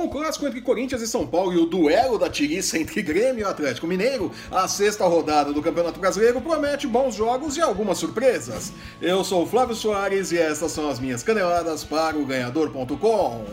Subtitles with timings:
[0.00, 3.42] Com o clássico entre Corinthians e São Paulo e o duelo da tiriça entre Grêmio
[3.42, 8.72] e Atlético Mineiro, a sexta rodada do Campeonato Brasileiro promete bons jogos e algumas surpresas.
[9.02, 13.44] Eu sou o Flávio Soares e estas são as minhas caneladas para o Ganhador.com.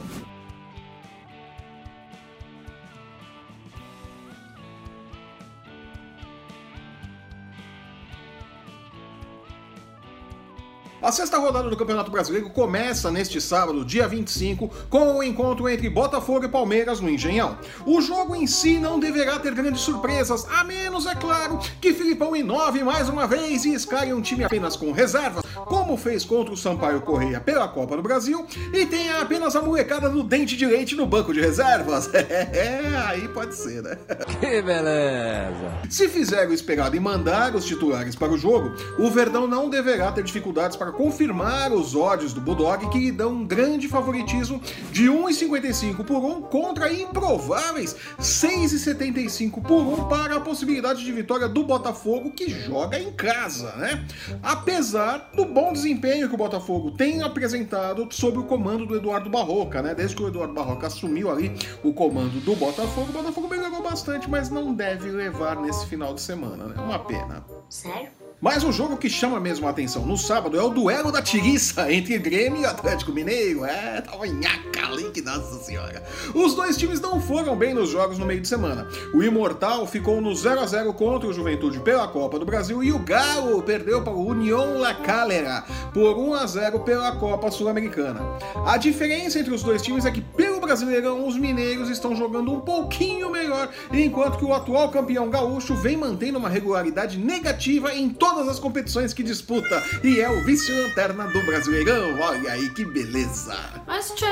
[10.99, 15.87] A sexta rodada do Campeonato Brasileiro começa neste sábado, dia 25, com o encontro entre
[15.91, 17.55] Botafogo e Palmeiras no Engenhão.
[17.85, 22.35] O jogo em si não deverá ter grandes surpresas, a menos, é claro, que Filipão
[22.35, 26.57] inove mais uma vez e escale um time apenas com reservas, como fez contra o
[26.57, 30.95] Sampaio Correia pela Copa do Brasil, e tenha apenas a molecada do dente de leite
[30.95, 32.09] no banco de reservas.
[32.27, 33.97] É, aí pode ser, né?
[34.39, 35.73] Que beleza!
[35.89, 40.11] Se fizer o esperado e mandar os titulares para o jogo, o Verdão não deverá
[40.11, 44.61] ter dificuldades para confirmar os ódios do Bulldog que lhe dão um grande favoritismo
[44.91, 51.63] de 1,55 por 1 contra improváveis 6,75 por 1 para a possibilidade de vitória do
[51.63, 54.05] Botafogo que joga em casa, né?
[54.43, 59.81] Apesar do bom desempenho que o Botafogo tem apresentado sob o comando do Eduardo Barroca,
[59.81, 59.95] né?
[59.95, 61.51] Desde que o Eduardo Barroca assumiu ali
[61.83, 66.21] o comando do Botafogo, o Botafogo melhorou bastante, mas não deve levar nesse final de
[66.21, 66.75] semana, né?
[66.81, 67.43] Uma pena.
[67.69, 68.26] Sério?
[68.39, 71.91] Mas o jogo que chama mesmo a atenção no sábado é o duelo da tiriça
[71.91, 73.65] entre Grêmio e Atlético Mineiro.
[73.65, 76.03] É, tava nhaca ali, que nossa senhora.
[76.35, 78.87] Os dois times não foram bem nos jogos no meio de semana.
[79.11, 82.91] O Imortal ficou no 0 a 0 contra o Juventude pela Copa do Brasil e
[82.91, 88.21] o Galo perdeu para o União La Calera por 1 a 0 pela Copa Sul-Americana.
[88.67, 92.59] A diferença entre os dois times é que pelo Brasileirão os mineiros estão jogando um
[92.59, 98.49] pouquinho melhor, enquanto que o atual campeão gaúcho vem mantendo uma regularidade negativa em todas
[98.49, 102.19] as competições que disputa e é o vice-lanterna do Brasileirão.
[102.19, 103.55] Olha aí que beleza!
[103.87, 104.25] Mas tchê!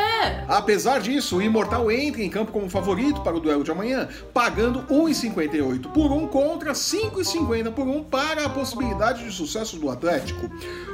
[0.49, 4.81] Apesar disso, o Imortal entra em campo como favorito para o duelo de amanhã, pagando
[4.89, 10.49] 1,58 por 1 contra 5,50 por 1 para a possibilidade de sucesso do Atlético.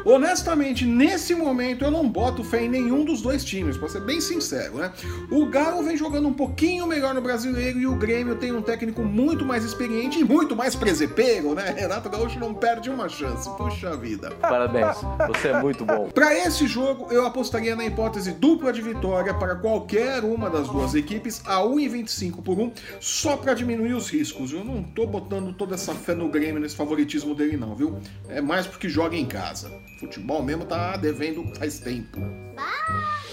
[0.05, 4.21] Honestamente, nesse momento eu não boto fé em nenhum dos dois times, para ser bem
[4.21, 4.91] sincero, né?
[5.31, 9.01] O Galo vem jogando um pouquinho melhor no Brasileiro e o Grêmio tem um técnico
[9.01, 11.71] muito mais experiente e muito mais presepeiro, né?
[11.79, 13.49] Renato Gaúcho não perde uma chance.
[13.55, 14.31] Puxa vida.
[14.41, 14.97] Parabéns,
[15.27, 16.09] você é muito bom.
[16.09, 20.95] Para esse jogo, eu apostaria na hipótese dupla de vitória para qualquer uma das duas
[20.95, 24.51] equipes a 1,25 por 1, só para diminuir os riscos.
[24.51, 27.97] Eu não tô botando toda essa fé no Grêmio nesse favoritismo dele não, viu?
[28.27, 29.71] É mais porque joga em casa.
[29.97, 32.19] Futebol mesmo tá devendo faz tempo.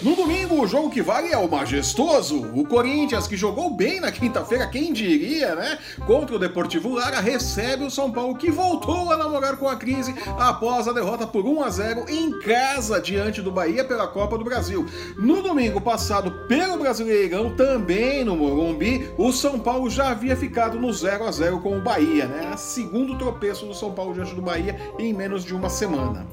[0.00, 2.48] No domingo, o jogo que vale é o majestoso.
[2.54, 5.76] O Corinthians, que jogou bem na quinta-feira, quem diria, né?
[6.06, 10.14] Contra o Deportivo Lara, recebe o São Paulo, que voltou a namorar com a crise
[10.38, 14.44] após a derrota por 1 a 0 em casa diante do Bahia pela Copa do
[14.44, 14.86] Brasil.
[15.16, 20.92] No domingo passado, pelo Brasileirão, também no Morumbi, o São Paulo já havia ficado no
[20.92, 22.56] 0 a 0 com o Bahia, né?
[22.56, 26.24] Segundo tropeço do São Paulo diante do Bahia em menos de uma semana.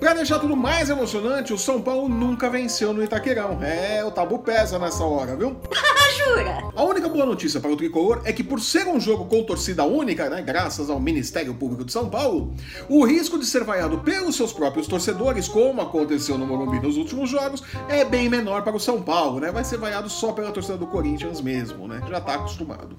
[0.00, 3.62] Para deixar tudo mais emocionante, o São Paulo nunca venceu no Itaquerão.
[3.62, 5.56] É, o tabu pesa nessa hora, viu?
[6.12, 6.70] Jura?
[6.74, 9.84] A única boa notícia para o tricolor é que, por ser um jogo com torcida
[9.84, 12.54] única, né, graças ao Ministério Público de São Paulo,
[12.88, 17.30] o risco de ser vaiado pelos seus próprios torcedores, como aconteceu no Morumbi nos últimos
[17.30, 19.50] jogos, é bem menor para o São Paulo, né?
[19.50, 22.02] Vai ser vaiado só pela torcida do Corinthians mesmo, né?
[22.08, 22.96] Já tá acostumado.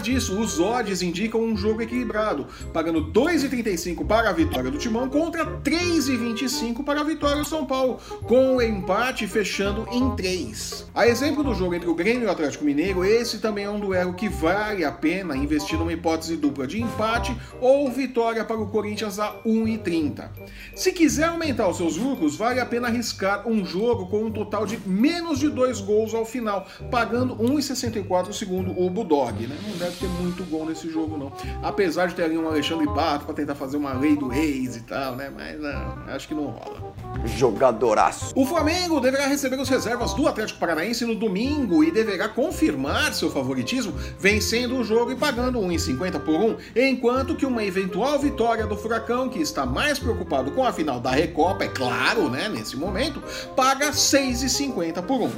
[0.00, 5.44] Disso, os odds indicam um jogo equilibrado, pagando 2,35 para a vitória do Timão contra
[5.44, 10.86] 3,25 para a vitória do São Paulo, com o empate fechando em 3.
[10.94, 13.80] A exemplo do jogo entre o Grêmio e o Atlético Mineiro, esse também é um
[13.80, 18.68] duelo que vale a pena investir numa hipótese dupla de empate ou vitória para o
[18.68, 20.28] Corinthians a 1,30.
[20.74, 24.66] Se quiser aumentar os seus lucros, vale a pena arriscar um jogo com um total
[24.66, 29.56] de menos de dois gols ao final, pagando 1,64 segundo o Bulldog né?
[29.62, 31.32] Não deve ter muito gol nesse jogo, não.
[31.62, 34.82] Apesar de ter ali um Alexandre Pato para tentar fazer uma lei do Reis e
[34.82, 35.30] tal, né?
[35.34, 36.89] Mas não, acho que não rola.
[37.24, 38.32] Jogadoraço.
[38.34, 43.30] O Flamengo deverá receber os reservas do Atlético Paranaense no domingo e deverá confirmar seu
[43.30, 48.76] favoritismo, vencendo o jogo e pagando 1,50 por 1, enquanto que uma eventual vitória do
[48.76, 53.22] Furacão, que está mais preocupado com a final da Recopa, é claro, né, nesse momento,
[53.54, 55.30] paga 6,50 por 1.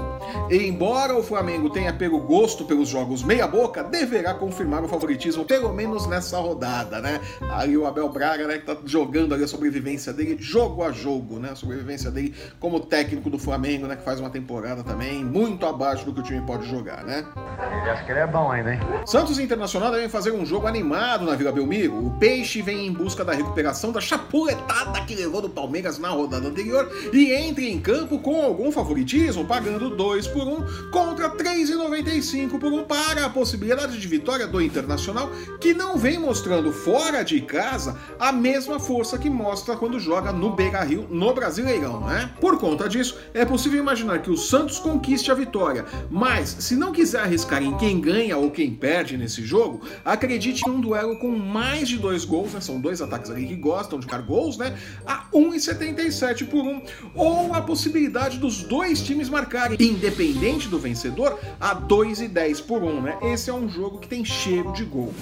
[0.50, 6.06] Embora o Flamengo tenha pego gosto pelos jogos meia-boca, deverá confirmar o favoritismo, pelo menos
[6.06, 7.20] nessa rodada, né?
[7.50, 11.38] Ali o Abel Braga, né, que tá jogando ali a sobrevivência dele jogo a jogo,
[11.38, 11.54] né?
[11.62, 13.94] Sobrevivência dele como técnico do Flamengo, né?
[13.94, 17.24] Que faz uma temporada também muito abaixo do que o time pode jogar, né?
[17.80, 18.80] Ele acha que ele é bom ainda, hein?
[19.06, 22.06] Santos Internacional devem fazer um jogo animado na Vila Belmiro.
[22.06, 26.48] O Peixe vem em busca da recuperação da chapuletada que levou do Palmeiras na rodada
[26.48, 32.58] anterior e entre em campo com algum favoritismo, pagando 2 por 1 um, contra 3,95
[32.58, 35.30] por 1 um, para a possibilidade de vitória do Internacional,
[35.60, 40.50] que não vem mostrando fora de casa a mesma força que mostra quando joga no
[40.50, 42.30] Beira-Rio no Brasileirão, né?
[42.40, 46.92] Por conta disso, é possível imaginar que o Santos conquiste a vitória, mas se não
[46.92, 51.28] quiser arriscar em quem ganha ou quem perde nesse jogo, acredite em um duelo com
[51.30, 52.60] mais de dois gols, né?
[52.62, 54.74] São dois ataques ali que gostam de dar gols, né?
[55.06, 56.82] A 1,77 por 1,
[57.14, 63.18] ou a possibilidade dos dois times marcarem, independente do vencedor, a 2,10 por 1, né?
[63.24, 65.12] Esse é um jogo que tem cheiro de gol.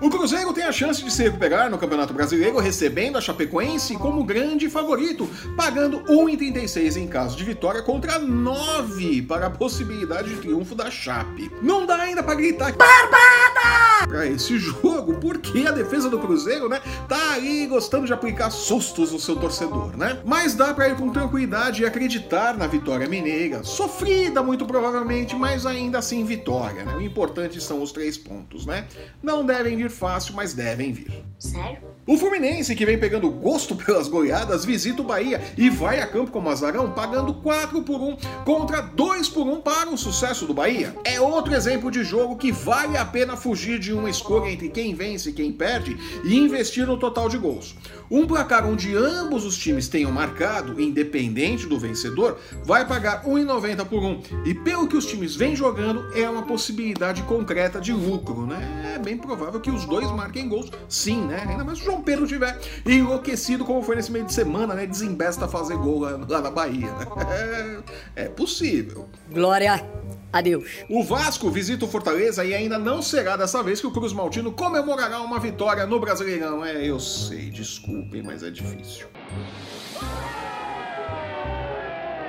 [0.00, 4.24] O Cruzeiro tem a chance de se recuperar no Campeonato Brasileiro, recebendo a Chapecoense como
[4.24, 5.26] grande favorito,
[5.56, 11.50] pagando 1,36 em caso de vitória contra 9 para a possibilidade de triunfo da Chape.
[11.62, 13.95] Não dá ainda para gritar Barbada!
[14.06, 19.12] Para esse jogo, porque a defesa do Cruzeiro, né, tá aí gostando de aplicar sustos
[19.12, 20.20] no seu torcedor, né?
[20.24, 25.64] Mas dá para ir com tranquilidade e acreditar na vitória mineira, sofrida muito provavelmente, mas
[25.66, 26.94] ainda assim vitória, né?
[26.96, 28.86] O importante são os três pontos, né?
[29.22, 31.24] Não devem vir fácil, mas devem vir.
[31.38, 31.96] Sério?
[32.06, 36.30] O Fluminense, que vem pegando gosto pelas goleadas, visita o Bahia e vai a campo
[36.30, 40.54] com o Azarão, pagando 4 por 1 contra 2 por 1 para o sucesso do
[40.54, 40.94] Bahia.
[41.04, 44.94] É outro exemplo de jogo que vale a pena fugir de uma escolha entre quem
[44.94, 47.74] vence e quem perde e investir no total de gols.
[48.08, 54.00] Um placar onde ambos os times tenham marcado, independente do vencedor, vai pagar 1,90 por
[54.00, 54.22] 1.
[54.44, 58.94] E pelo que os times vêm jogando, é uma possibilidade concreta de lucro, né?
[58.94, 61.35] É bem provável que os dois marquem gols, sim, né?
[61.42, 64.86] Ainda mais o João Pedro tiver enlouquecido como foi nesse meio de semana, né?
[64.86, 66.90] Desembesta fazer gol lá, lá na Bahia.
[66.92, 67.06] Né?
[68.16, 69.08] É, é possível.
[69.30, 69.84] Glória
[70.32, 70.84] Adeus.
[70.88, 74.52] O Vasco visita o Fortaleza e ainda não será dessa vez que o Cruz Maltino
[74.52, 76.64] comemorará uma vitória no Brasileirão.
[76.64, 79.06] É, eu sei, desculpem, mas é difícil.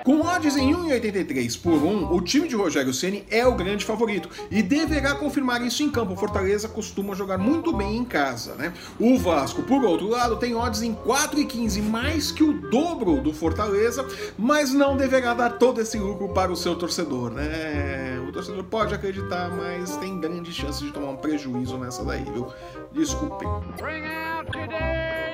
[0.08, 4.30] Com odds em 1,83 por 1, o time de Rogério Ceni é o grande favorito
[4.50, 6.16] e deverá confirmar isso em campo.
[6.16, 8.74] Fortaleza costuma jogar muito bem em casa, né?
[8.98, 14.08] O Vasco, por outro lado, tem odds em 4,15, mais que o dobro do Fortaleza,
[14.38, 18.18] mas não deverá dar todo esse lucro para o seu torcedor, né?
[18.30, 22.48] O torcedor pode acreditar, mas tem grandes chances de tomar um prejuízo nessa daí, viu?
[22.94, 23.50] Desculpem.
[23.78, 25.27] Bring out today.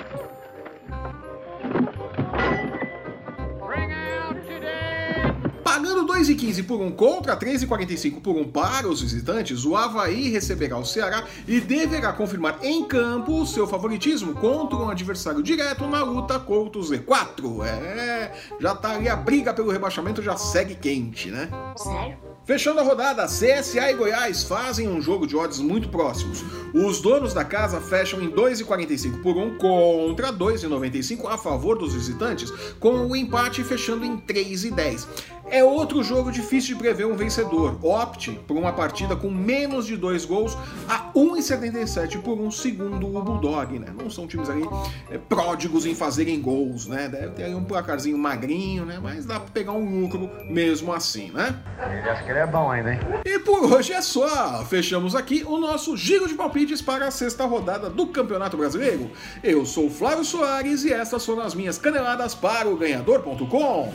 [6.24, 11.26] 2,15 por um contra 3,45 por um para os visitantes, o Havaí receberá o Ceará
[11.46, 16.80] e deverá confirmar em campo o seu favoritismo contra um adversário direto na luta contra
[16.80, 17.66] o Z4.
[17.66, 21.50] É, já tá ali a briga pelo rebaixamento, já segue quente, né?
[21.76, 22.34] Sério?
[22.46, 26.44] Fechando a rodada, CSA e Goiás fazem um jogo de odds muito próximos.
[26.74, 32.52] Os donos da casa fecham em 2,45 por 1 contra 2,95 a favor dos visitantes,
[32.82, 35.08] com o empate fechando em 3,10.
[35.54, 37.78] É outro jogo difícil de prever um vencedor.
[37.86, 40.58] Opte por uma partida com menos de dois gols
[40.90, 43.94] a 1,77 por um segundo o Bulldog, né?
[43.96, 44.64] Não são times ali
[45.12, 47.08] é, pródigos em fazerem gols, né?
[47.08, 48.98] Deve ter aí um placarzinho magrinho, né?
[49.00, 51.56] Mas dá pra pegar um lucro mesmo assim, né?
[51.78, 53.00] Ele acha que ele é bom ainda, hein?
[53.24, 54.66] E por hoje é só.
[54.66, 59.12] Fechamos aqui o nosso giro de palpites para a sexta rodada do Campeonato Brasileiro.
[59.44, 63.94] Eu sou Flávio Soares e essas foram as minhas caneladas para o ganhador.com.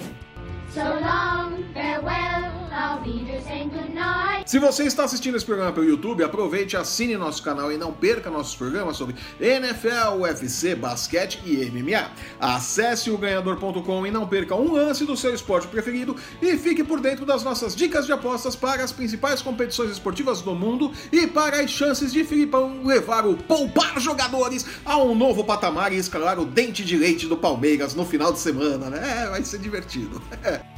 [0.71, 3.98] So long, farewell, our leader sang goodnight.
[4.49, 8.31] Se você está assistindo esse programa pelo YouTube, aproveite, assine nosso canal e não perca
[8.31, 12.11] nossos programas sobre NFL, UFC, basquete e MMA.
[12.41, 16.99] Acesse o ganhador.com e não perca um lance do seu esporte preferido e fique por
[16.99, 21.61] dentro das nossas dicas de apostas para as principais competições esportivas do mundo e para
[21.61, 26.47] as chances de Filipão levar o poupar jogadores a um novo patamar e escalar o
[26.47, 29.25] dente de leite do Palmeiras no final de semana, né?
[29.25, 30.23] É, vai ser divertido.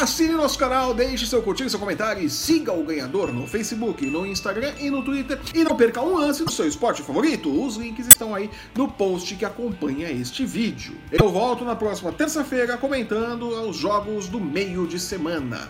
[0.00, 4.26] Assine nosso canal, deixe seu curtir, seu comentário e siga o ganhador no Facebook, no
[4.26, 5.38] Instagram e no Twitter.
[5.54, 7.50] E não perca um lance do seu esporte favorito.
[7.50, 10.96] Os links estão aí no post que acompanha este vídeo.
[11.12, 15.68] Eu volto na próxima terça-feira comentando os jogos do meio de semana.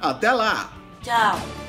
[0.00, 0.72] Até lá!
[1.00, 1.65] Tchau!